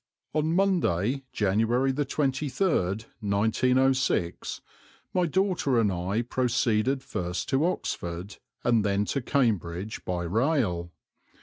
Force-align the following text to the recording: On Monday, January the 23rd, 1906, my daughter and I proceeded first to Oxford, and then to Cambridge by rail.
On 0.33 0.55
Monday, 0.55 1.25
January 1.31 1.91
the 1.91 2.07
23rd, 2.07 3.05
1906, 3.19 4.61
my 5.13 5.27
daughter 5.27 5.79
and 5.79 5.91
I 5.91 6.23
proceeded 6.23 7.03
first 7.03 7.47
to 7.49 7.63
Oxford, 7.67 8.37
and 8.63 8.83
then 8.83 9.05
to 9.05 9.21
Cambridge 9.21 10.03
by 10.03 10.23
rail. 10.23 10.91